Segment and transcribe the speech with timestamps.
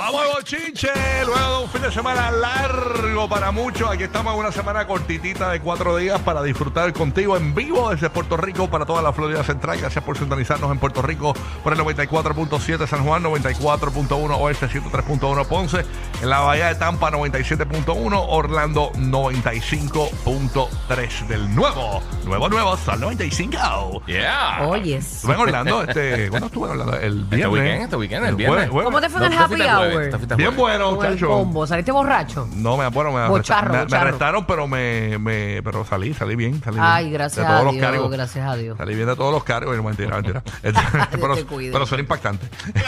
[0.00, 0.88] Vamos al bochinche,
[1.26, 3.90] luego de un fin de semana largo para muchos.
[3.90, 8.08] Aquí estamos en una semana cortitita de cuatro días para disfrutar contigo en vivo desde
[8.08, 9.78] Puerto Rico para toda la Florida Central.
[9.80, 11.34] Gracias por sintonizarnos en Puerto Rico
[11.64, 15.84] por el 94.7 San Juan, 94.1 Oeste, 103.1 Ponce,
[16.22, 24.02] en la Bahía de Tampa 97.1, Orlando 95.3 del nuevo, nuevo, nuevo Sol 95.
[24.06, 24.58] Yeah.
[24.68, 25.16] Oyes.
[25.16, 26.96] Estuve en Orlando, este, ¿cuándo estuve en Orlando?
[26.96, 27.60] El Este viernes.
[27.60, 28.68] weekend, este weekend, el viernes.
[28.70, 29.87] ¿Cómo te fue en el happy hour?
[30.36, 31.28] Bien bueno, Con el muchacho.
[31.28, 31.66] combo.
[31.66, 32.48] ¿Saliste borracho?
[32.54, 34.06] No, me bueno, me Bocharro, arrestaron, me, me bocharro.
[34.08, 37.14] arrestaron, pero me, me pero salí, salí bien, salí Ay, bien.
[37.14, 38.10] gracias de todos a los Dios, cargos.
[38.10, 38.78] gracias a Dios.
[38.78, 40.42] Salí bien de todos los cargos, no, mentira, mentira.
[40.62, 40.80] Este,
[41.12, 41.72] pero, te cuide.
[41.72, 42.48] pero suena impactante.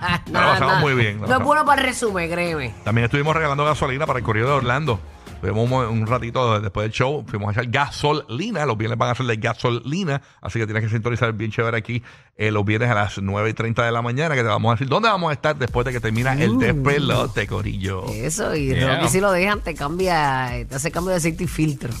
[0.00, 0.80] Nada, la pasamos nada.
[0.80, 1.46] muy bien, la No es pasamos.
[1.46, 2.74] bueno para el resumen, créeme.
[2.84, 5.00] También estuvimos regalando gasolina para el corrido de Orlando.
[5.40, 5.72] Tuvimos un,
[6.02, 8.64] un ratito después del show, fuimos a echar gasolina.
[8.64, 12.00] Los viernes van a ser de gasolina, así que tienes que sintonizar bien chévere aquí
[12.36, 14.74] eh, los viernes a las 9 y 30 de la mañana, que te vamos a
[14.74, 18.06] decir dónde vamos a estar después de que termina el despelote, Corillo.
[18.12, 18.96] Eso, y Yeah.
[18.96, 21.90] Rocky si lo dejan, te cambia, te hace cambio de aceite y filtro.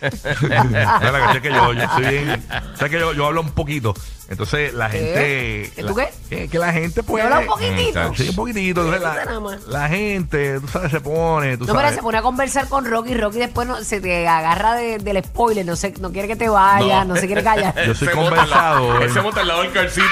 [0.00, 0.10] No,
[0.70, 2.44] la cuestión es que yo, yo estoy bien.
[2.74, 3.94] O sea que yo, yo hablo un poquito.
[4.28, 5.72] Entonces la gente.
[5.74, 6.08] ¿Que la- tú qué?
[6.28, 7.02] Que, que la gente.
[7.02, 8.14] ¿Te habla un poquitito?
[8.14, 8.80] Sí, un poquitito.
[8.82, 9.66] Entonces, nada la, más.
[9.68, 11.56] la gente, tú sabes, se pone.
[11.56, 11.94] Tú No, pero sabes.
[11.96, 13.14] se pone a conversar con Rocky.
[13.14, 15.64] Rocky después no, se te agarra de- del spoiler.
[15.64, 17.74] No, se, no quiere que te vayas, no, se quiere callar.
[17.86, 18.92] Yo soy Se.
[19.02, 19.10] Él
[19.46, 20.06] al lado del car seat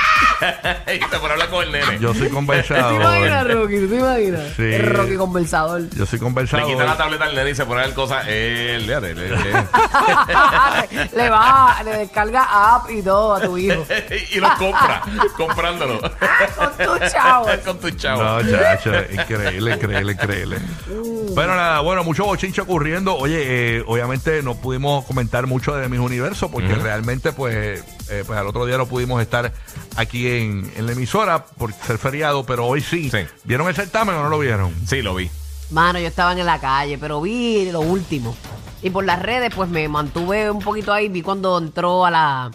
[0.88, 1.98] y se pone a hablar con el nene.
[1.98, 3.50] Yo soy ¿Te imaginas, conversador.
[3.54, 3.80] Rocky?
[3.80, 4.40] ¿Tú te imaginas?
[4.56, 4.62] Sí.
[4.62, 5.90] El Rocky conversador.
[5.90, 6.66] Yo soy Le conversador.
[6.66, 8.26] quita la tableta al nene y se pone a ver cosas.
[8.28, 9.36] Él, fíjate, le- le-
[11.16, 13.84] le va, le descarga app y todo a tu hijo.
[14.32, 15.02] y los compra,
[15.36, 16.00] comprándolo.
[16.56, 17.50] Con tus chavos.
[17.64, 18.22] con tu chavo.
[18.22, 20.58] No, chacho, increíble, increíble, increíble.
[21.34, 23.16] Pero nada, bueno, mucho bochinche ocurriendo.
[23.16, 28.38] Oye, eh, obviamente no pudimos comentar mucho de mis universos porque realmente, pues, eh, pues
[28.38, 29.52] al otro día no pudimos estar
[29.96, 33.10] aquí en, en la emisora por ser feriado, pero hoy sí.
[33.10, 33.18] Sí.
[33.44, 34.74] ¿Vieron el certamen o no lo vieron?
[34.86, 35.30] Sí, lo vi.
[35.70, 38.36] Mano, yo estaba en la calle, pero vi lo último.
[38.82, 41.08] Y por las redes, pues me mantuve un poquito ahí.
[41.08, 42.50] Vi cuando entró a la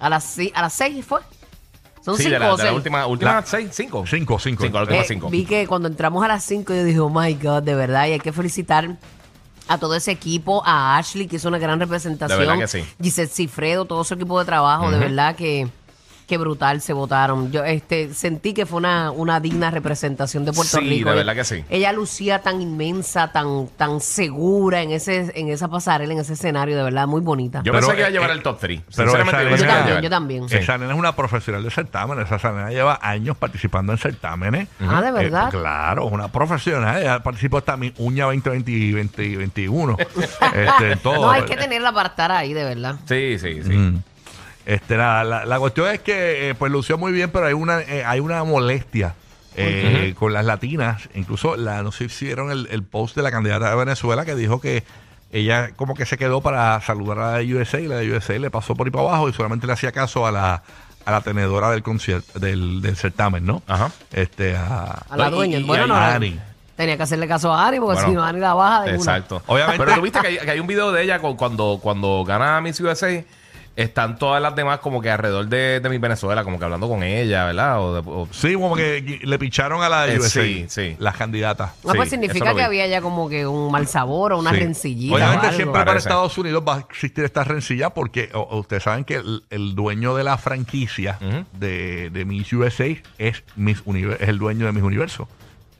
[0.00, 1.20] a las a las seis, ¿fue?
[2.04, 2.76] Son Sí, cinco de la, o de la seis.
[2.76, 4.04] última, última La- seis, cinco.
[4.06, 4.62] Cinco, cinco.
[4.64, 5.28] Cinco, la última Eh, cinco.
[5.30, 8.12] Vi que cuando entramos a las 5 yo dije, oh my God, de verdad, y
[8.12, 8.96] hay que felicitar
[9.70, 12.40] a todo ese equipo, a Ashley, que hizo una gran representación.
[12.40, 12.84] De verdad que sí.
[13.00, 15.68] Giselle Cifredo, todo su equipo de trabajo, de verdad que,
[16.30, 17.50] que brutal se votaron.
[17.50, 21.10] Yo este sentí que fue una, una digna representación de Puerto Sí, Rico.
[21.10, 21.64] de verdad que sí.
[21.68, 26.76] Ella lucía tan inmensa, tan, tan segura en ese, en esa pasarela, en ese escenario,
[26.76, 27.62] de verdad, muy bonita.
[27.64, 28.80] Yo Pero, pensé que iba a llevar eh, el top 3.
[28.96, 30.02] pero Sinceramente, esa yo pensé que nena- iba a llevar.
[30.04, 30.48] yo también.
[30.48, 30.56] Sí.
[30.56, 32.30] Esa nena es una profesional de certámenes.
[32.30, 34.68] Esa nena lleva años participando en certámenes.
[34.80, 35.48] Ah, ¿de verdad?
[35.48, 37.00] Eh, claro, es una profesional.
[37.02, 39.96] Ella participó hasta mi uña 2020 y 2021.
[39.98, 41.16] este, todo.
[41.26, 42.94] no, hay que tenerla para estar ahí, de verdad.
[43.06, 43.72] Sí, sí, sí.
[43.72, 44.02] Mm.
[44.66, 47.80] Este, nada, la, la cuestión es que eh, pues lució muy bien, pero hay una,
[47.80, 49.14] eh, hay una molestia
[49.56, 51.08] eh, con las latinas.
[51.14, 54.34] Incluso la, no sé si vieron el, el post de la candidata de Venezuela que
[54.34, 54.84] dijo que
[55.32, 58.38] ella como que se quedó para saludar a la de USA y la de USA
[58.38, 60.62] le pasó por ahí para abajo y solamente le hacía caso a la,
[61.04, 63.62] a la tenedora del concierto, del, del certamen, ¿no?
[63.66, 63.90] Ajá.
[64.12, 65.58] Este, a, A la dueña.
[65.58, 65.96] y- bueno, y no.
[65.96, 66.38] Ani.
[66.76, 68.96] Tenía que hacerle caso a Ari, porque Bueno, si no, Ani la baja de una.
[68.96, 69.42] Exacto.
[69.46, 72.24] Obviamente- Pero tú viste que hay, que hay un video de ella cu- cuando, cuando
[72.24, 73.22] gana Miss USA.
[73.80, 77.02] Están todas las demás como que alrededor de, de Miss Venezuela, como que hablando con
[77.02, 77.80] ella, ¿verdad?
[77.80, 80.96] O de- o- Sí, como que le picharon a la de Eh, USA, sí, sí.
[80.98, 81.70] las candidatas.
[81.84, 82.66] No, pues Sí, eso significa lo que vi.
[82.66, 84.56] había ya como que un mal sabor o una Sí.
[84.60, 85.14] rencillita.
[85.14, 85.56] Obviamente o algo.
[85.56, 86.08] siempre para Parece.
[86.08, 89.74] Estados Unidos va a existir esta rencilla porque o- o ustedes saben que el, el
[89.74, 91.18] dueño de la franquicia
[91.52, 92.86] de, de Miss USA
[93.18, 95.28] es, Miss Univer- es el dueño de Miss Universo.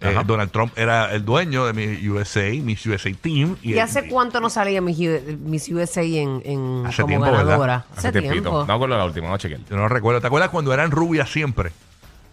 [0.01, 0.17] Eh.
[0.27, 3.57] Donald Trump era el dueño de Miss USA, Miss USA Team.
[3.63, 7.59] ¿Y hace cuánto no salía Miss, USA en, en Hace como tiempo, ganadora?
[7.59, 7.85] ¿verdad?
[7.97, 8.51] hace tiempito.
[8.51, 9.61] No me acuerdo la última, vamos a chequear.
[9.69, 10.21] Yo no recuerdo.
[10.21, 11.73] ¿Te acuerdas cuando eran rubias siempre?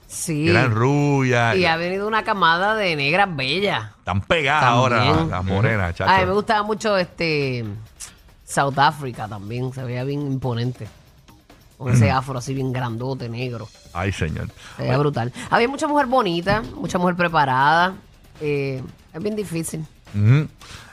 [0.08, 0.48] Sí.
[0.48, 1.58] Eran rubias.
[1.58, 3.90] Y ha venido una camada de negras bellas.
[4.00, 5.04] Están pegadas También.
[5.04, 6.10] ahora las morenas, chacho.
[6.10, 7.66] A mí me gustaba mucho este
[8.46, 10.88] South Africa también, se veía bien imponente.
[11.78, 13.70] Con ese afro así bien grandote, negro.
[13.94, 14.50] Ay, señor.
[14.78, 15.32] Se veía brutal.
[15.50, 17.94] Había mucha mujer bonita, mucha mujer preparada.
[18.42, 18.82] Eh,
[19.14, 19.86] es bien difícil.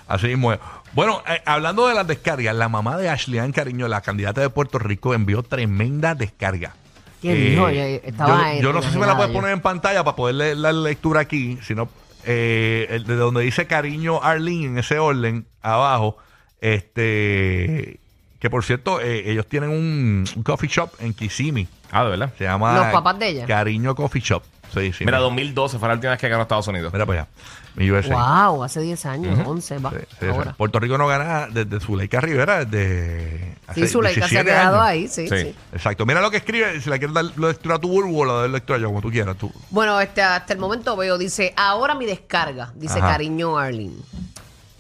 [0.06, 0.58] Así mismo es.
[0.92, 4.50] Bueno, eh, hablando de las descargas, la mamá de Ashley Ann Cariño, la candidata de
[4.50, 6.74] Puerto Rico, envió tremenda descarga.
[7.22, 7.68] ¿Qué dijo?
[7.68, 10.34] Ella estaba yo, yo no sé si me la puedes poner en pantalla para poder
[10.34, 11.88] leer la lectura aquí, sino
[12.24, 16.18] eh, de donde dice cariño Arlene en ese orden abajo.
[16.60, 18.00] Este
[18.44, 21.66] que por cierto, eh, ellos tienen un, un coffee shop en Kissimmee.
[21.90, 22.30] Ah, de verdad.
[22.36, 23.46] Se llama ¿Los papás de ella?
[23.46, 24.42] Cariño Coffee Shop.
[24.74, 25.06] Sí, sí.
[25.06, 26.92] Mira, 2012 fue la última vez que ganó Estados Unidos.
[26.92, 27.28] Mira para allá.
[27.74, 28.48] Mi USA.
[28.50, 29.90] Wow, hace 10 años, 11 va.
[29.92, 30.50] Sí, sí, ahora.
[30.50, 30.56] sí.
[30.58, 34.76] Puerto Rico no gana desde Zuleika Rivera desde hace Sí, Zuleika se ha 17 quedado
[34.82, 34.86] años.
[34.90, 35.36] ahí, sí, Sí.
[35.38, 35.54] sí.
[35.72, 36.04] Exacto.
[36.04, 36.78] Mira lo que escribe.
[36.82, 39.00] Si la quieres dar lo lectura a tu burbu o lo de lectura yo, como
[39.00, 39.38] tú quieras.
[39.38, 39.50] Tú.
[39.70, 43.12] Bueno, este, hasta el momento veo, dice, ahora mi descarga, dice Ajá.
[43.12, 43.94] Cariño Arlene.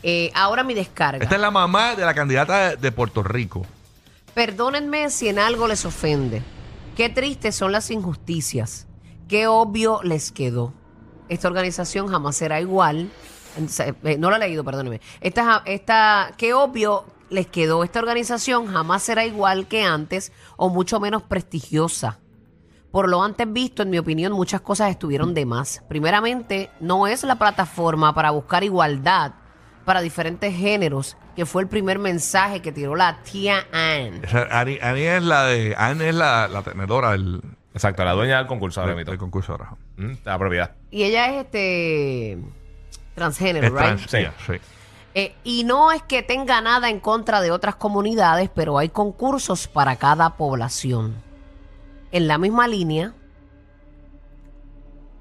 [0.06, 1.22] Eh, ahora mi descarga.
[1.24, 3.64] Esta es la mamá de la candidata de, de Puerto Rico.
[4.34, 6.42] Perdónenme si en algo les ofende.
[6.94, 8.86] Qué tristes son las injusticias.
[9.28, 10.74] Qué obvio les quedó.
[11.30, 13.08] Esta organización jamás será igual.
[14.02, 15.00] Eh, No la he leído, perdónenme.
[15.22, 17.82] Esta, esta, qué obvio les quedó.
[17.82, 22.18] Esta organización jamás será igual que antes o mucho menos prestigiosa.
[22.90, 25.82] Por lo antes visto, en mi opinión, muchas cosas estuvieron de más.
[25.88, 29.32] Primeramente, no es la plataforma para buscar igualdad
[29.84, 34.22] para diferentes géneros, que fue el primer mensaje que tiró la tía Ann.
[34.24, 35.74] Esa, Ani, Ani es la de.
[35.76, 37.40] Anne es la, la tenedora del,
[37.74, 39.18] Exacto, la dueña del concurso ahora del- mismo.
[39.18, 39.70] concurso ahora.
[39.96, 40.72] Mm, La propiedad.
[40.90, 42.38] Y ella es este
[43.14, 43.80] transgénero, Es right?
[43.80, 44.18] trans, Sí.
[44.46, 44.52] sí.
[45.16, 49.68] Eh, y no es que tenga nada en contra de otras comunidades, pero hay concursos
[49.68, 51.14] para cada población.
[52.10, 53.12] En la misma línea,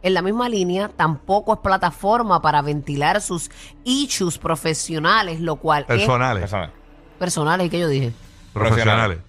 [0.04, 3.50] en la misma línea, tampoco es plataforma para ventilar sus
[3.86, 6.42] issues profesionales, lo cual Personales.
[6.42, 6.66] Persona.
[6.66, 8.12] es personales, ¿y qué yo dije?
[8.54, 9.20] Profesionales.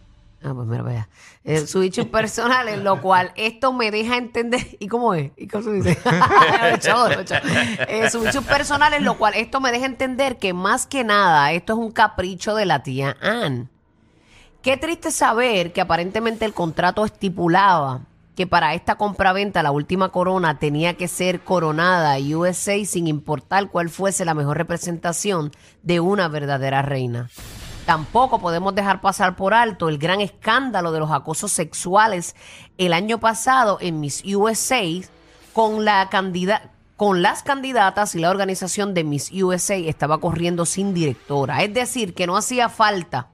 [0.43, 1.09] Ah, pues mira, vea.
[1.45, 4.67] Eh, sus issues personales, lo cual esto me deja entender.
[4.79, 5.31] ¿Y cómo es?
[5.37, 5.99] ¿Y cómo se dice?
[7.89, 11.75] Eh, sus issues personales, lo cual esto me deja entender que más que nada esto
[11.75, 13.71] es un capricho de la tía Ann.
[14.61, 18.01] Qué triste saber que aparentemente el contrato estipulaba
[18.35, 23.91] que para esta compraventa la última corona tenía que ser coronada USA sin importar cuál
[23.91, 25.53] fuese la mejor representación
[25.83, 27.31] de una verdadera reina.
[27.87, 32.35] Tampoco podemos dejar pasar por alto el gran escándalo de los acosos sexuales
[32.79, 34.83] el año pasado en Miss USA
[35.53, 36.09] con la
[36.97, 41.63] con las candidatas y la organización de Miss USA estaba corriendo sin directora.
[41.63, 43.34] Es decir, que no hacía falta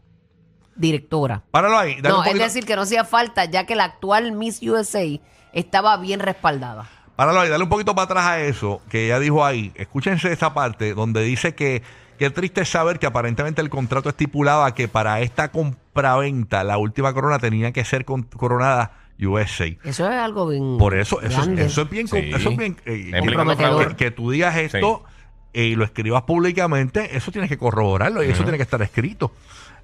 [0.80, 1.42] directora.
[1.50, 1.96] Páralo ahí.
[2.00, 4.60] dale No, un es poquito- decir, que no hacía falta ya que la actual Miss
[4.62, 5.04] USA
[5.52, 6.88] estaba bien respaldada.
[7.16, 9.72] Páralo ahí, dale un poquito para atrás a eso que ella dijo ahí.
[9.74, 11.82] Escúchense esa parte donde dice que
[12.18, 17.12] qué triste es saber que aparentemente el contrato estipulaba que para esta compraventa la última
[17.12, 19.66] corona tenía que ser con- coronada USA.
[19.84, 21.66] Eso es algo bien Por eso, eso, grande.
[21.66, 22.16] eso es bien, Sí.
[22.34, 23.88] eso es bien eh, comprometedor.
[23.96, 25.04] que, que tú digas esto
[25.52, 29.32] eh, y lo escribas públicamente, eso tienes que corroborarlo y eso tiene que estar escrito.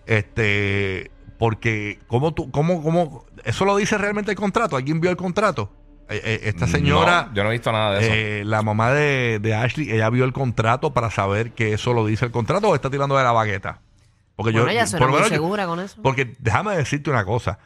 [0.07, 4.77] Este, porque cómo tú, cómo, cómo, eso lo dice realmente el contrato.
[4.77, 5.71] ¿Alguien vio el contrato?
[6.09, 8.15] Eh, eh, esta señora, No, yo no he visto nada de eso.
[8.15, 12.07] eh, la mamá de, de Ashley, ella vio el contrato para saber que eso lo
[12.07, 13.81] dice el contrato o está tirando de la bagueta.
[14.37, 16.01] Porque Bueno, yo, ella por suena lo muy menos segura con eso.
[16.03, 17.59] porque déjame decirte una cosa.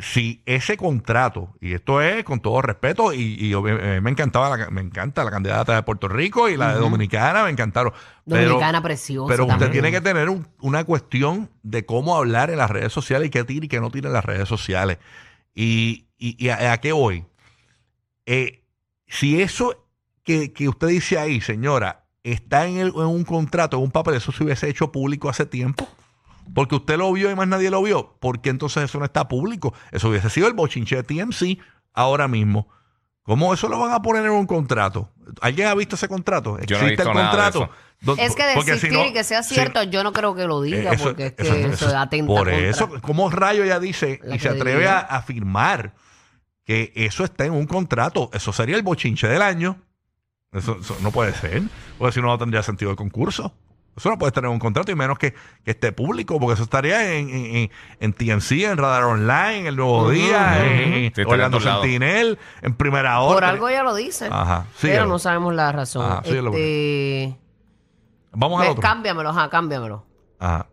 [0.00, 4.68] Si ese contrato, y esto es con todo respeto, y, y eh, me encantaba la,
[4.70, 7.92] me encanta la candidata de Puerto Rico y la de Dominicana, me encantaron.
[8.28, 9.72] Pero- Dominicana preciosa Pero usted también.
[9.72, 13.44] tiene que tener un- una cuestión de cómo hablar en las redes sociales y qué
[13.44, 14.98] tira y qué no tira en las redes sociales.
[15.54, 17.24] Y, y- y a, a qué voy.
[18.26, 18.64] Eh,
[19.06, 19.86] si eso
[20.24, 24.14] que, que usted dice ahí, señora, está en, el- en un contrato, en un papel,
[24.14, 25.86] eso se hubiese hecho público hace tiempo.
[26.54, 28.16] Porque usted lo vio y más nadie lo vio.
[28.20, 29.72] ¿Por qué entonces eso no está público?
[29.92, 31.58] Eso hubiese sido el bochinche de TMC
[31.92, 32.68] ahora mismo.
[33.22, 35.08] ¿Cómo eso lo van a poner en un contrato?
[35.40, 36.58] ¿Alguien ha visto ese contrato?
[36.66, 37.70] Yo no he visto nada de eso.
[38.02, 40.34] Do- Es que de porque si no- y que sea si- cierto, yo no creo
[40.34, 42.90] que lo diga, eh, eso- porque es que eso- eso, eso- atenta Por contra- eso,
[43.00, 45.94] ¿cómo rayo ella dice y se atreve a afirmar
[46.66, 48.28] que eso está en un contrato?
[48.34, 49.80] Eso sería el bochinche del año.
[50.52, 51.62] Eso, eso no puede ser,
[51.96, 53.54] porque si no, no tendría sentido el concurso.
[53.96, 55.32] Eso no puede estar en un contrato y menos que,
[55.64, 57.70] que esté público, porque eso estaría en, en, en-
[58.00, 60.64] en TMC, en Radar Online, en El Nuevo Día, ujú.
[60.66, 61.82] en, Sí, estaría Orlando en todos lados.
[61.82, 63.34] Sentinel, en Primera Hora.
[63.34, 64.28] Por algo ella lo dice.
[64.32, 66.04] Ajá, pero no sabemos la razón.
[66.10, 67.36] Ajá, este,
[68.32, 68.82] Vamos al ve, otro.
[68.82, 70.04] cámbiamelo, ajá, cámbiamelo.
[70.40, 70.66] Ajá.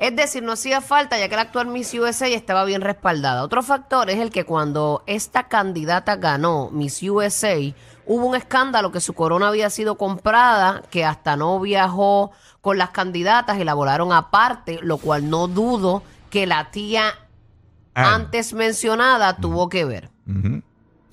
[0.00, 3.42] Es decir, no hacía falta ya que la actual Miss USA estaba bien respaldada.
[3.44, 7.54] Otro factor es el que cuando esta candidata ganó Miss USA,
[8.06, 12.30] hubo un escándalo que su corona había sido comprada, que hasta no viajó
[12.62, 17.12] con las candidatas y la volaron aparte, lo cual no dudo que la tía
[17.94, 18.14] Ah.
[18.14, 20.08] antes mencionada tuvo que ver.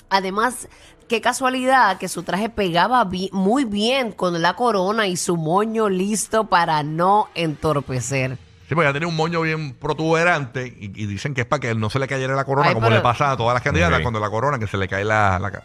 [0.10, 0.70] Además,
[1.10, 5.90] qué casualidad que su traje pegaba bi- muy bien con la corona y su moño
[5.90, 8.38] listo para no entorpecer.
[8.68, 11.74] Sí, porque ella tenía un moño bien protuberante y, y dicen que es para que
[11.76, 13.98] no se le cayera la corona, Ay, como pero- le pasa a todas las candidatas
[14.00, 14.02] Ok.
[14.04, 15.40] cuando la corona, que se le cae la...
[15.40, 15.64] la, la-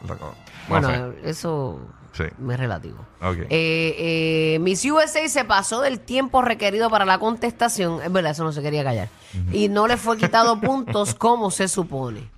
[0.69, 1.29] Bueno, sé.
[1.31, 1.81] eso
[2.13, 2.25] Sí.
[2.39, 2.99] me es relativo.
[3.23, 3.39] Ok.
[3.39, 8.03] Eh, eh, Miss USA se pasó del tiempo requerido para la contestación.
[8.03, 9.09] Es verdad, eso no se quería callar.
[9.51, 12.29] Y no le fue quitado puntos como se supone.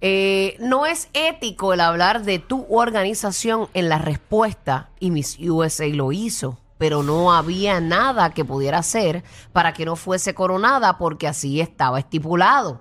[0.00, 5.38] Eh, no no es ético el hablar de tu organización en la respuesta y Miss
[5.40, 9.24] USA lo hizo, pero no había nada que pudiera hacer
[9.54, 12.78] para que no fuese coronada porque así estaba estipulado.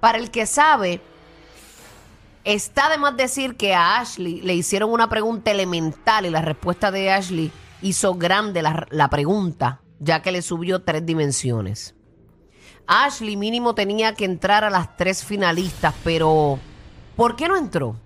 [0.00, 1.02] Para el que sabe,
[2.44, 6.90] está de más decir que a Ashley le hicieron una pregunta elemental y la respuesta
[6.90, 7.52] de Ashley
[7.82, 11.94] hizo grande la, pregunta, ya que le subió tres dimensiones.
[12.86, 16.58] Ashley mínimo tenía que entrar a las tres finalistas, pero
[17.16, 17.96] ¿por qué no entró?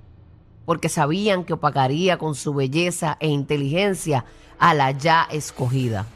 [0.65, 4.25] Porque sabían que opacaría con su belleza e inteligencia
[4.61, 6.07] a la ya escogida.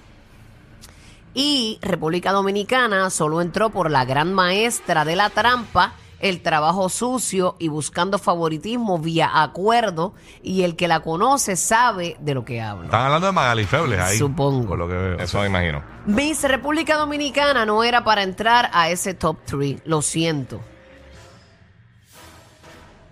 [1.35, 7.57] Y República Dominicana solo entró por la gran maestra de la trampa, el trabajo sucio
[7.59, 12.85] y buscando favoritismo vía acuerdo, y el que la conoce sabe de lo que habla.
[12.85, 14.17] Están hablando de Magali Febles ahí.
[14.17, 14.69] Supongo.
[14.69, 15.19] Por lo que veo.
[15.19, 15.83] Eso me imagino.
[16.07, 20.61] Miss República Dominicana no era para entrar a ese top 3, lo siento.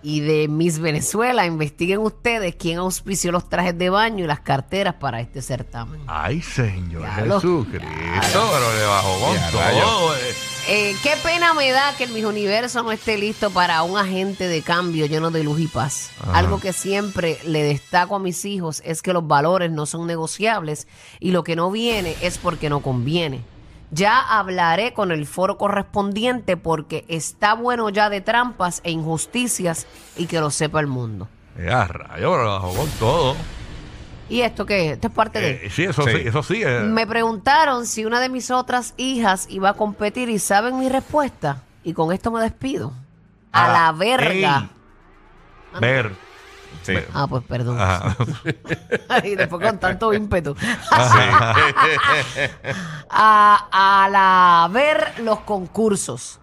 [0.05, 4.95] Y de Miss Venezuela, investiguen ustedes quién auspició los trajes de baño y las carteras
[4.95, 6.01] para este certamen.
[6.07, 7.07] Ay, Señor.
[7.09, 7.87] Jesucristo,
[8.51, 9.61] pero le bajó con Ya, todo.
[9.61, 10.17] rayos.
[10.21, 10.33] eh.
[10.65, 14.47] Eh, qué pena me da que el Miss Universo no esté listo para un agente
[14.47, 16.11] de cambio lleno de luz y paz.
[16.21, 16.37] Ajá.
[16.37, 20.87] Algo que siempre le destaco a mis hijos es que los valores no son negociables
[21.19, 23.41] y lo que no viene es porque no conviene.
[23.93, 29.85] Ya hablaré con el foro correspondiente porque está bueno ya de trampas e injusticias
[30.17, 31.27] y que lo sepa el mundo.
[31.63, 33.35] Ya, rayo, pero con todo.
[34.29, 34.91] ¿Y esto qué es?
[34.93, 35.65] Esto es parte de...
[35.67, 36.17] Eh, sí, eso sí, Sí.
[36.27, 36.61] eso sí.
[36.65, 36.79] eh.
[36.79, 41.61] Me preguntaron si una de mis otras hijas iba a competir y saben mi respuesta.
[41.83, 42.93] Y con esto me despido.
[43.51, 44.31] A Ah, la verga.
[44.61, 44.69] ey.
[45.79, 46.11] Ver.
[46.81, 46.95] Sí.
[47.13, 47.79] Ah, pues perdón.
[47.79, 48.15] Ajá.
[49.23, 50.55] y después con tanto ímpetu.
[53.09, 56.39] a, a la ver los concursos.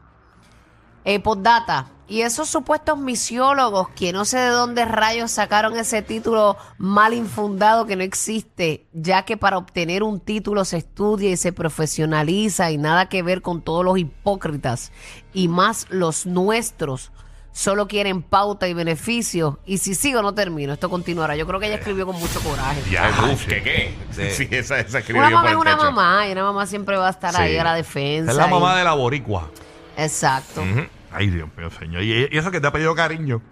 [1.05, 1.87] Eh, postdata.
[2.11, 7.87] Y esos supuestos misiólogos que no sé de dónde rayos sacaron ese título mal infundado
[7.87, 12.79] que no existe, ya que para obtener un título se estudia y se profesionaliza y
[12.79, 14.91] nada que ver con todos los hipócritas
[15.33, 17.13] y más los nuestros.
[17.53, 19.59] Solo quieren pauta y beneficio.
[19.67, 20.73] Y si sigo, no termino.
[20.73, 21.35] Esto continuará.
[21.37, 22.81] Yo creo que ella escribió con mucho coraje.
[22.91, 23.45] Ya, uf.
[23.47, 23.95] ¿qué qué?
[24.31, 24.47] Sí.
[24.51, 25.93] Esa, esa escribió Una mamá por es el una techo.
[25.93, 28.31] mamá y una mamá siempre va a estar ahí a la defensa.
[28.31, 29.51] Es la y- mamá de la boricua.
[29.97, 30.63] Exacto.
[30.63, 30.87] Ujú.
[31.13, 32.03] Ay, Dios mío, señor.
[32.03, 33.43] Y, y eso que te ha pedido cariño.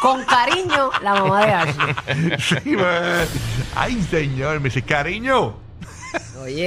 [0.00, 1.94] Con cariño, la mamá de Ashley.
[2.64, 3.26] sí, man.
[3.76, 5.54] Ay, señor, me dice cariño.
[6.42, 6.66] Oye,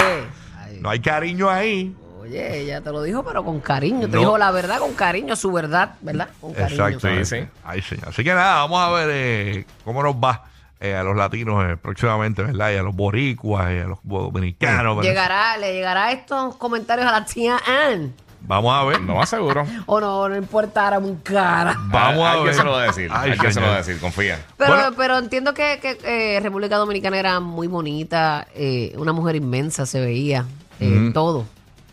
[0.57, 1.93] ay, No hay cariño ahí.
[2.25, 4.07] Oye, ella te lo dijo, pero con cariño.
[4.09, 6.29] Te dijo la verdad con cariño, su verdad, ¿verdad?
[6.41, 6.87] Con cariño.
[6.87, 7.07] Exacto.
[7.07, 7.47] Sí, sí.
[7.63, 8.09] Ay, señor.
[8.09, 10.43] Así que nada, vamos a ver eh, cómo nos va
[10.79, 12.71] eh, a los latinos eh, próximamente, ¿verdad?
[12.71, 14.97] Y a los boricuas, y a los dominicanos.
[14.97, 15.09] ¿verdad?
[15.09, 18.13] Llegará, le llegará estos comentarios a la tía Ann.
[18.47, 19.01] Vamos a ver.
[19.01, 19.65] No más seguro.
[19.87, 21.75] O no, no importa, era muy cara.
[21.87, 22.53] Vamos a Alguien ver.
[22.55, 23.09] se lo va a decir.
[23.11, 24.39] Ay, Alguien se lo va a decir, confía.
[24.57, 24.93] Pero, Bueno.
[24.95, 29.99] pero entiendo que, que, eh, República Dominicana era muy bonita, eh, una mujer inmensa se
[29.99, 30.45] veía,
[30.79, 31.45] eh, todo.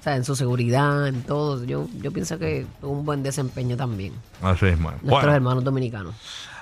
[0.02, 1.64] O sea, en su seguridad, en todo.
[1.64, 4.12] Yo, yo pienso que tuvo un buen desempeño también.
[4.42, 4.94] Así es, man.
[4.94, 6.16] Nuestros Bueno, hermanos dominicanos.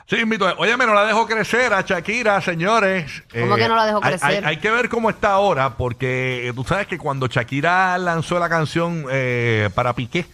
[0.07, 0.45] sí, invito.
[0.59, 3.23] Oye, no la dejo crecer a Shakira, señores.
[3.33, 4.29] Eh, ¿Cómo que no la dejó hay- crecer?
[4.45, 8.39] Hay, hay que ver cómo está ahora, porque eh, tú sabes que cuando Shakira lanzó
[8.39, 10.27] la canción eh, para Piqué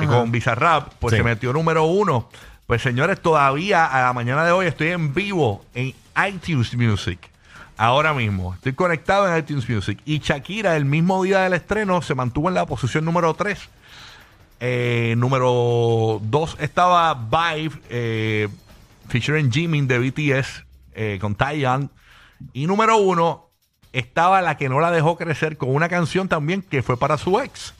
[0.00, 1.18] eh, con Bizarrap, pues Sí.
[1.18, 2.30] se metió número uno.
[2.66, 5.92] Pues señores, todavía a la mañana de hoy estoy en vivo en
[6.26, 7.18] iTunes Music.
[7.76, 8.54] Ahora mismo.
[8.54, 10.00] Estoy conectado en iTunes Music.
[10.04, 13.58] Y Shakira, el mismo día del estreno, se mantuvo en la posición número 3.
[14.60, 18.48] Eh, número 2 estaba Vibe, eh,
[19.08, 20.64] featuring Jimin de BTS,
[20.94, 21.90] eh, con Taeyang.
[22.52, 23.50] Y número 1
[23.92, 27.40] estaba la que no la dejó crecer con una canción también que fue para su
[27.40, 27.74] ex.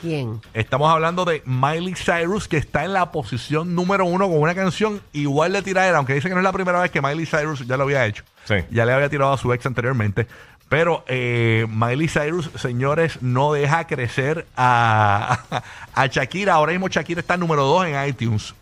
[0.00, 0.40] ¿Quién?
[0.54, 5.00] Estamos hablando de Miley Cyrus, que está en la posición número uno con una canción
[5.12, 7.76] igual de tiradera, aunque dice que no es la primera vez que Miley Cyrus ya
[7.76, 8.24] lo había hecho.
[8.44, 8.54] Sí.
[8.70, 10.26] Ya le había tirado a su ex anteriormente.
[10.70, 15.40] Pero eh, Miley Cyrus, señores, no deja crecer a,
[15.94, 16.54] a Shakira.
[16.54, 18.54] Ahora mismo Shakira está número dos en iTunes.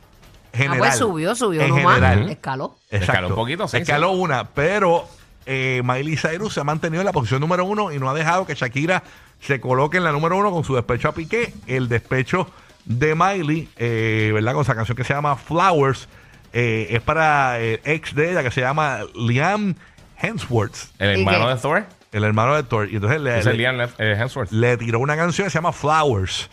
[0.54, 0.78] General.
[0.78, 1.96] Ah, pues subió, subió En nomás.
[1.96, 2.30] general.
[2.30, 2.76] Escaló.
[2.90, 3.12] Exacto.
[3.12, 5.06] Escaló un poquito, sí, Escaló una, pero
[5.44, 8.46] eh, Miley Cyrus se ha mantenido en la posición número uno y no ha dejado
[8.46, 9.02] que Shakira
[9.40, 11.52] se coloque en la número uno con su despecho a Piqué.
[11.66, 12.50] El despecho
[12.84, 14.52] de Miley, eh, ¿verdad?
[14.54, 16.08] Con esa canción que se llama Flowers,
[16.52, 19.74] eh, es para el ex de ella que se llama Liam
[20.20, 21.84] Hemsworth, El ¿Y hermano de Thor.
[22.12, 22.88] el hermano de Thor.
[22.90, 24.50] Y entonces le, Es el le, Liam eh, Hemsworth.
[24.50, 26.48] le tiró una canción que se llama Flowers.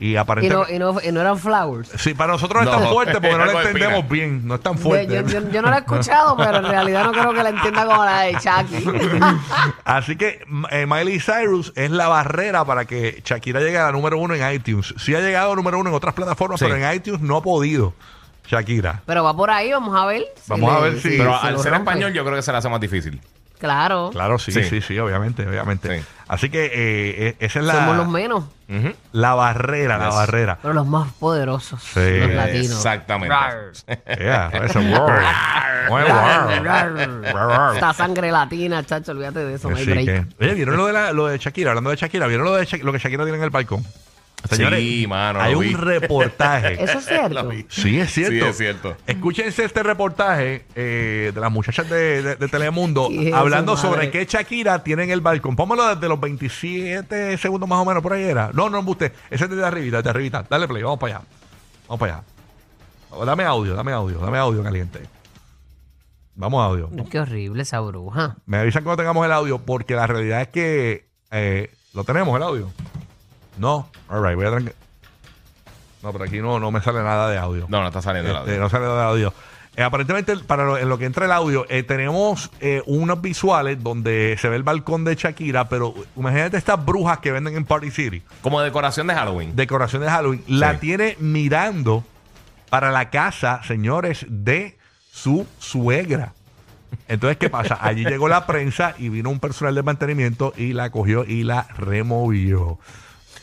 [0.00, 0.74] Y Y no, aparentemente...
[0.74, 1.88] y, no, y no eran flowers.
[1.96, 4.12] Sí, para nosotros no es tan fuerte porque no la de entendemos espina.
[4.12, 5.14] bien, no es tan fuerte.
[5.14, 7.86] yo- yo- yo no la he escuchado, pero en realidad no creo que la entienda
[7.86, 8.84] como la de Chucky.
[9.84, 14.18] Así que eh, Miley Cyrus es la barrera para que Shakira llegue a la número
[14.18, 14.94] uno en iTunes.
[14.98, 16.66] Sí ha llegado a número uno en otras plataformas, Sí.
[16.68, 17.94] pero en iTunes no ha podido.
[18.46, 19.00] Shakira.
[19.06, 20.22] Pero va por ahí, vamos a ver.
[20.48, 21.90] Vamos a ver si- Pero al ser rompe.
[21.90, 23.20] español, yo creo que se le hace más difícil.
[23.64, 24.10] Claro.
[24.12, 24.80] Claro, sí, sí, Sí.
[24.82, 26.00] sí, obviamente, obviamente.
[26.00, 26.06] Sí.
[26.28, 26.70] Así que eh,
[27.28, 28.92] eh, esa es Somos los la, menos, Ujú.
[29.12, 30.14] la barrera, la Yes.
[30.14, 30.58] barrera.
[30.60, 31.82] pero los más poderosos.
[31.82, 32.18] Sí.
[32.20, 32.76] Los latinos.
[32.76, 33.34] Exactamente.
[34.18, 35.24] Yeah, word.
[35.88, 36.12] Buen
[37.34, 37.74] word.
[37.74, 40.06] Esta sangre latina, chacho, olvídate de eso, no hay break.
[40.06, 41.70] que- Oye, ¿vieron lo de, la- lo de Shakira?
[41.70, 43.84] Hablando de Shakira, ¿vieron lo, de Shak- lo que Shakira tiene en el balcón?
[44.48, 46.74] Señores, Sí, mano, hay un reportaje.
[46.84, 47.50] Eso es cierto.
[47.68, 48.32] Sí, es cierto.
[48.32, 48.96] Sí, es cierto.
[49.06, 54.24] Escúchense este reportaje eh, de las muchachas de, de- de Telemundo Sí, hablando sobre qué
[54.26, 55.56] Shakira tiene en el balcón.
[55.56, 58.50] Póngalo desde los 27 segundos más o menos, por ahí era.
[58.52, 59.12] No, no, usted.
[59.30, 60.44] Ese es desde arribita, desde arribita.
[60.48, 61.24] Dale play, vamos para allá.
[61.88, 63.24] Vamos para allá.
[63.24, 65.00] Dame audio, dame audio, dame audio caliente.
[66.34, 66.90] Vamos a audio.
[67.10, 68.36] Qué horrible esa bruja.
[68.44, 72.42] Me avisan cuando tengamos el audio, porque la realidad es que eh, lo tenemos el
[72.42, 72.70] audio.
[73.58, 74.74] No, alright, voy a tranqui-
[76.02, 77.66] No, pero aquí no, no me sale nada de audio.
[77.68, 78.60] No, no está saliendo el Este, audio.
[78.62, 79.34] no sale nada de audio.
[79.76, 83.82] Eh, aparentemente, para lo, en lo que entra el audio, eh, tenemos eh, unos visuales
[83.82, 87.90] donde se ve el balcón de Shakira, pero imagínate estas brujas que venden en Party
[87.90, 89.56] City, Como decoración de Halloween.
[89.56, 92.04] decoración de Halloween, la tiene mirando
[92.70, 94.78] para la casa, señores, de
[95.10, 96.34] su suegra.
[97.08, 97.76] Entonces, ¿qué pasa?
[97.80, 101.66] Allí llegó la prensa y vino un personal de mantenimiento y la cogió y la
[101.76, 102.78] removió.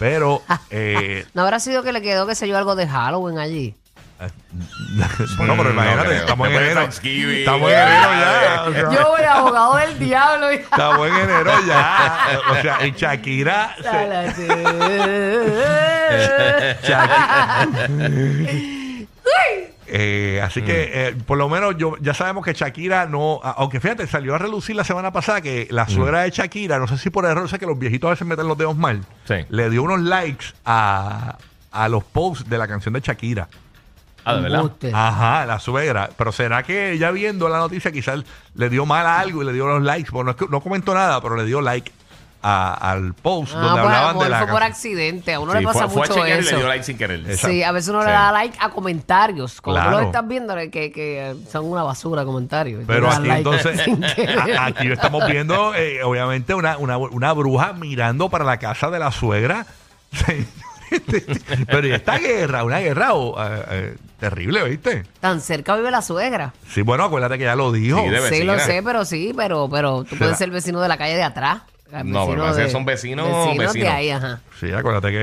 [0.01, 0.41] Pero,
[0.71, 3.75] eh, ¿No habrá sido que le quedó, que sé yo, algo de Halloween allí?
[5.37, 6.19] bueno, pero no imagínate, creo.
[6.21, 6.81] estamos en Después de enero.
[6.81, 7.37] Thanksgiving.
[7.39, 8.63] Estamos en enero ya.
[8.67, 10.51] o sea, Yo voy abogado del diablo.
[10.51, 12.41] y- Estamos en enero ya.
[12.51, 13.75] O sea, y Shakira.
[13.81, 13.81] se-
[16.87, 17.67] Shakira-
[19.93, 23.41] Eh, así que, eh, por lo menos, yo ya sabemos que Shakira no.
[23.43, 26.97] Aunque fíjate, salió a relucir la semana pasada que la suegra de Shakira, no sé
[26.97, 29.35] si por error, sé que los viejitos a veces meten los dedos mal, Sí.
[29.49, 31.37] le dio unos likes a,
[31.71, 33.49] a los posts de la canción de Shakira.
[34.23, 34.71] Ah, de verdad.
[34.93, 36.09] Ajá, la suegra.
[36.15, 38.23] Pero será que ella viendo la noticia quizás
[38.55, 40.11] le dio mal a algo y le dio los likes?
[40.11, 41.91] Bueno, no, es que- no comentó nada, pero le dio like
[42.43, 45.33] a- al post Ah, donde pues a hablaban de la fue por accidente.
[45.33, 46.51] A uno Sí, le pasa fue, fue a mucho y eso.
[46.51, 47.19] le dio like sin querer.
[47.21, 47.47] Exacto.
[47.47, 49.61] Sí, a veces uno le da like a comentarios.
[49.61, 49.99] Como tú Claro.
[49.99, 52.81] lo estás viendo, que, son una basura comentarios.
[52.81, 53.79] Tú Pero aquí like entonces,
[54.57, 58.99] a- aquí estamos viendo, eh, obviamente, una, una, una bruja mirando para la casa de
[58.99, 59.65] la suegra.
[61.67, 65.03] Pero y esta guerra, una guerra oh, eh, eh, terrible, ¿viste?
[65.21, 66.53] Tan cerca vive la suegra.
[66.69, 67.97] Sí, bueno, acuérdate que ya lo dijo.
[67.99, 71.15] Sí, Sí, lo sé, pero sí, pero, pero tú puedes ser vecino de la calle
[71.15, 71.61] de atrás.
[72.05, 73.27] No, pero parece que son vecinos-
[73.57, 74.39] vecinos de ahí, ajá.
[74.59, 75.17] Sí, acuérdate que...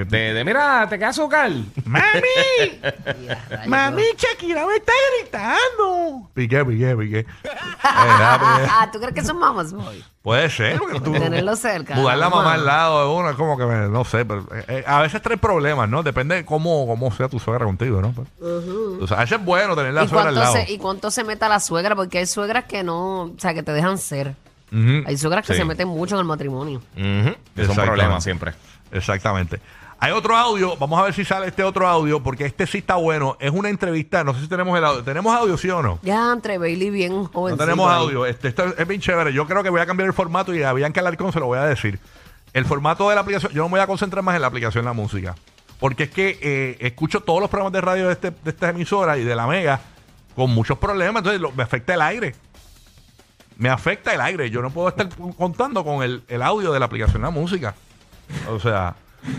[0.00, 1.50] eh, De, de, mira, te queda azúcar.
[1.84, 2.80] ¡Mami!
[3.66, 6.28] ¡Mami, Shakira me está gritando!
[6.34, 7.18] Piqué, piqué, piqué.
[7.20, 7.26] Eh.
[7.90, 10.04] Ah, ¿tú crees que son mamas boy?
[10.22, 11.12] Puede ser, porque tú...
[11.12, 11.94] Tenerlo cerca.
[11.94, 12.54] Mudar la mamá.
[12.54, 15.36] al lado de uno es como que, me- no sé, pero eh, a veces trae
[15.36, 16.02] problemas, ¿no?
[16.02, 18.12] Depende de cómo, cómo sea tu suegra contigo, ¿no?
[18.12, 20.52] Pues, o sea, a veces es bueno tener la ¿Y suegra al lado.
[20.54, 21.94] se, ¿Y cuánto se meta la suegra?
[21.96, 24.34] Porque hay suegras que no, o sea, que te dejan ser.
[25.06, 25.58] Hay suegras que Sí.
[25.60, 26.82] se meten mucho en el matrimonio.
[26.96, 27.34] Ujú.
[27.56, 28.52] Es un problema siempre.
[28.92, 29.60] Exactamente.
[30.00, 32.94] Hay otro audio, vamos a ver si sale este otro audio, porque este sí está
[32.94, 33.36] bueno.
[33.40, 35.02] Es una entrevista, no sé si tenemos el audio.
[35.02, 35.98] ¿Tenemos audio, sí o no?
[36.02, 37.56] Ya entre Bailey bien joven.
[37.56, 38.24] No tenemos audio.
[38.24, 39.32] Este, esto es bien chévere.
[39.32, 41.58] Yo creo que voy a cambiar el formato y a Bianca Alarcón se lo voy
[41.58, 41.98] a decir.
[42.52, 44.84] El formato de la aplicación, yo no me voy a concentrar más en la aplicación
[44.84, 45.34] de la música.
[45.80, 49.18] Porque es que eh, escucho todos los programas de radio de, este, de esta emisora
[49.18, 49.80] y de la Mega
[50.36, 51.20] con muchos problemas.
[51.20, 52.36] Entonces lo- me afecta el aire.
[53.58, 54.48] Me afecta el aire.
[54.50, 57.74] Yo no puedo estar contando con el, el audio de la aplicación de la música.
[58.50, 58.94] O sea,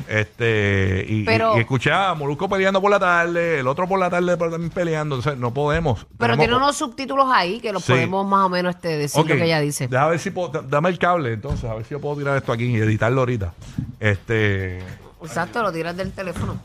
[0.08, 1.06] este.
[1.08, 4.10] Y, Pero- y, y escuché a Molusco peleando por la tarde, el otro por la
[4.10, 5.16] tarde también peleando.
[5.16, 6.06] Entonces no podemos.
[6.18, 7.94] Pero tiene unos subtítulos ahí que los Sí.
[7.94, 9.88] podemos más o menos este, decir lo que ella dice.
[9.88, 12.52] Deja ver si puedo, dame el cable entonces, a ver si yo puedo tirar esto
[12.52, 13.54] aquí y editarlo ahorita.
[14.00, 14.80] Este,
[15.22, 16.60] Exacto, lo tiras del teléfono.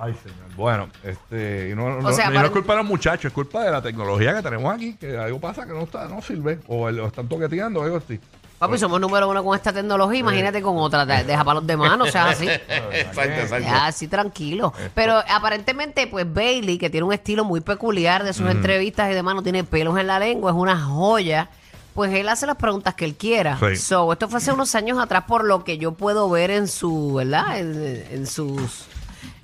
[0.00, 0.54] Ay señor.
[0.56, 3.26] Bueno, este, y no, no- O sea, y no para- es culpa de los muchachos,
[3.26, 6.20] es culpa de la tecnología que tenemos aquí, que algo pasa que no está, no
[6.22, 8.18] sirve, o, el- o están toqueteando, algo así.
[8.58, 11.06] Papi, somos número uno con esta tecnología, imagínate con otra.
[11.06, 12.46] de- Deja para los demás, o sea, así.
[12.92, 13.64] exacto, exacto.
[13.66, 14.74] Ya, así tranquilo.
[14.94, 19.34] Pero aparentemente, pues Bailey, que tiene un estilo muy peculiar de sus entrevistas y demás,
[19.34, 21.48] no tiene pelos en la lengua, es una joya.
[21.94, 23.58] Pues él hace las preguntas que él quiera.
[23.58, 23.76] Sí.
[23.76, 27.14] So, esto fue hace unos años atrás, por lo que yo puedo ver en su,
[27.14, 27.58] ¿verdad?
[27.58, 28.84] En, en sus.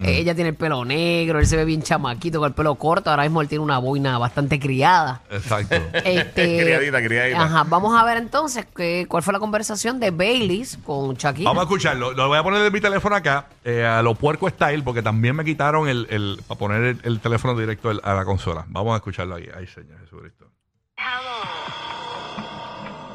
[0.01, 3.11] Eh, Ella tiene el pelo negro, él se ve bien chamaquito con el pelo corto.
[3.11, 5.23] Ahora mismo él tiene una boina bastante criada.
[5.31, 5.77] Exacto.
[6.05, 7.43] Este, Criadita, criadita.
[7.43, 11.51] Ajá, vamos a ver entonces que, cuál fue la conversación de Baileys con Shakira.
[11.51, 12.13] Vamos a escucharlo.
[12.13, 15.35] Lo voy a poner en mi teléfono acá, eh, a lo puerco style, porque también
[15.35, 18.65] me quitaron el, el para poner el, el teléfono directo a la consola.
[18.69, 19.49] Vamos a escucharlo ahí.
[19.57, 20.47] Ay, señor Jesucristo.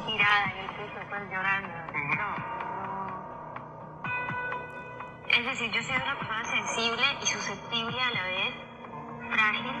[0.04, 1.71] en el piso, pues llorando.
[5.52, 8.54] Decir, yo soy una persona sensible y susceptible a la vez,
[9.30, 9.78] frágil.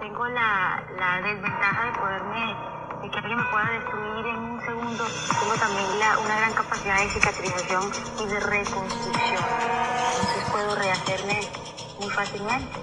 [0.00, 2.54] tengo la, la desventaja de poderme,
[3.02, 5.04] de que alguien me pueda destruir en un segundo.
[5.40, 9.44] Tengo también la- una gran capacidad de cicatrización y de reconstrucción.
[10.20, 11.40] Entonces puedo rehacerme
[12.00, 12.78] muy fácilmente.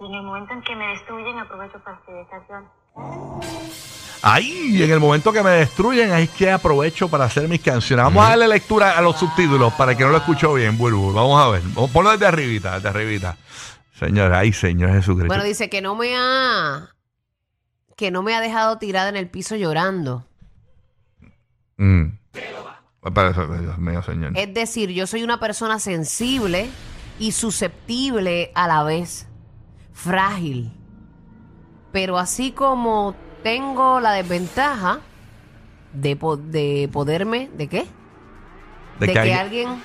[0.00, 3.91] Y en el momento en que me destruyen, aprovecho para escribir canciones.
[4.22, 8.04] Ahí, en el momento que me destruyen, ahí es que aprovecho para hacer mis canciones.
[8.04, 11.12] Vamos a darle lectura a los subtítulos para que no lo escuchó bien, Burbu.
[11.12, 11.62] Vamos a ver.
[11.92, 13.36] Ponlo desde arribita, desde arribita.
[13.98, 15.26] Señor, ay, Señor Jesucristo.
[15.26, 16.88] Bueno, dice que no me ha
[17.96, 20.24] que no me ha dejado tirada en el piso llorando.
[21.76, 22.06] Mm.
[23.02, 24.32] Dios mío, Señor.
[24.36, 26.68] Es decir, yo soy una persona sensible
[27.18, 29.26] y susceptible a la vez,
[29.92, 30.72] frágil.
[31.90, 35.00] Pero así como tengo la desventaja
[35.92, 37.86] de, po- de poderme, ¿de qué?
[38.98, 39.82] De De, que que, alguien- alguien...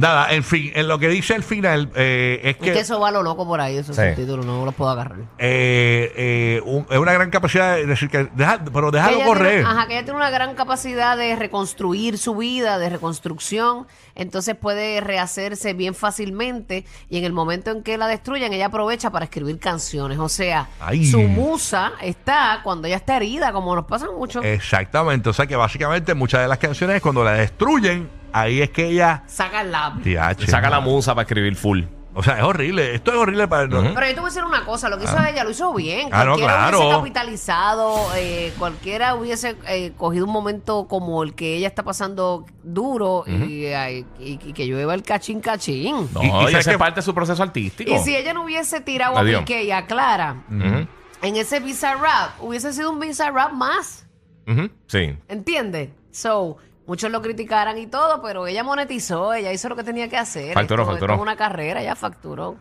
[0.00, 3.00] Nada, en fin, en lo que dice el final eh, es Es que que eso
[3.00, 4.02] va a lo loco por ahí, esos Sí.
[4.02, 5.18] subtítulos, no los puedo agarrar.
[5.38, 9.54] eh, eh, un- es una gran capacidad de decir que deja, pero Que déjalo correr.
[9.64, 14.54] Tiene, ajá, que ella tiene una gran capacidad de reconstruir su vida, de reconstrucción, entonces
[14.54, 19.24] puede rehacerse bien fácilmente y en el momento en que la destruyan, ella aprovecha para
[19.24, 20.18] escribir canciones.
[20.20, 21.06] O sea, Ay.
[21.06, 24.44] su musa está cuando ella está herida, como nos pasa mucho.
[24.44, 28.86] Exactamente, o sea que básicamente muchas de las canciones cuando la destruyen, ahí es que
[28.88, 29.22] ella...
[29.26, 30.16] Saca el lápiz.
[30.46, 30.90] Saca la mano.
[30.92, 31.82] musa para escribir full.
[32.14, 32.94] O sea, es horrible.
[32.96, 33.64] Esto es horrible para...
[33.66, 33.94] Ujú.
[33.94, 36.08] Pero yo te voy a decir una cosa, lo que hizo ella lo hizo bien.
[36.10, 36.78] Ah, no, Cualquiera claro.
[36.80, 42.44] hubiese capitalizado, eh, cualquiera hubiese eh, cogido un momento como el que ella está pasando
[42.64, 46.08] duro y, ay, y- y que llueva el cachín cachín.
[46.12, 47.92] No, Y- y, que- es parte de su proceso artístico.
[47.94, 49.40] Y si ella no hubiese tirado a Adiós.
[49.42, 50.88] Piqué y a Clara Ujú.
[51.22, 54.06] en ese Visa Rap, hubiese sido un Visa Rap más.
[54.48, 54.70] Ujú.
[54.88, 55.16] Sí.
[55.28, 55.90] ¿Entiendes?
[56.10, 56.56] So,
[56.88, 60.54] muchos lo criticaran y todo, pero ella monetizó, ella hizo lo que tenía que hacer.
[60.54, 61.12] Facturó, Esto- facturó.
[61.14, 62.56] esto es una carrera, ella facturó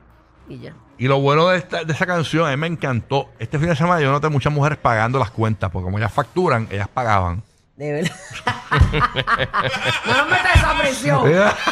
[0.47, 0.73] y ya.
[0.99, 3.29] Y lo bueno de, esta, de esa canción, a mí me encantó.
[3.39, 6.67] Este fin de semana yo noté muchas mujeres pagando las cuentas, porque como ellas facturan,
[6.71, 7.41] ellas pagaban.
[7.77, 8.11] De verdad.
[10.05, 11.17] no metas esa presión.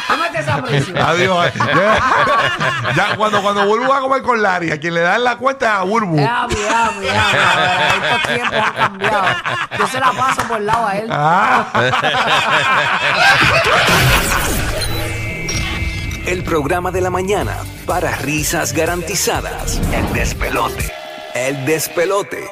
[0.08, 0.96] No metas esa presión.
[0.96, 1.52] Adiós.
[1.54, 5.36] ya, ya cuando, cuando Burbu va a comer con Larry, a quien le dan la
[5.36, 6.16] cuenta es a Burbu.
[6.16, 7.88] Ya, ya, ya.
[7.96, 9.26] Estos tiempos han cambiado.
[9.78, 11.08] Yo se la paso por el lado a él.
[11.10, 11.66] Ah.
[16.24, 19.80] El programa de la mañana para risas garantizadas.
[19.92, 20.92] El despelote.
[21.34, 22.48] El despelote.